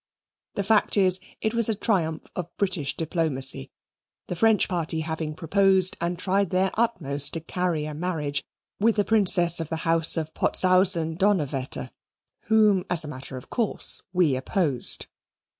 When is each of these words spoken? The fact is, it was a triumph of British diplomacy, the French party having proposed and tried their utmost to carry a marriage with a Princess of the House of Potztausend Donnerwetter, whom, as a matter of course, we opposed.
The 0.55 0.63
fact 0.63 0.97
is, 0.97 1.19
it 1.41 1.53
was 1.53 1.69
a 1.69 1.75
triumph 1.75 2.23
of 2.35 2.49
British 2.57 2.95
diplomacy, 2.97 3.69
the 4.29 4.35
French 4.35 4.67
party 4.67 5.01
having 5.01 5.35
proposed 5.35 5.95
and 6.01 6.17
tried 6.17 6.49
their 6.49 6.71
utmost 6.73 7.33
to 7.33 7.39
carry 7.39 7.85
a 7.85 7.93
marriage 7.93 8.43
with 8.79 8.97
a 8.97 9.03
Princess 9.05 9.59
of 9.59 9.69
the 9.69 9.85
House 9.85 10.17
of 10.17 10.33
Potztausend 10.33 11.19
Donnerwetter, 11.19 11.91
whom, 12.45 12.83
as 12.89 13.05
a 13.05 13.09
matter 13.09 13.37
of 13.37 13.51
course, 13.51 14.01
we 14.11 14.35
opposed. 14.35 15.05